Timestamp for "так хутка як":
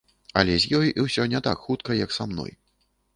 1.47-2.11